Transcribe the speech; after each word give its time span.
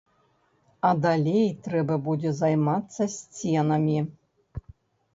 А 0.89 0.93
далей 1.03 1.45
трэба 1.69 1.95
будзе 2.09 2.33
займацца 2.41 3.11
сценамі. 3.21 3.99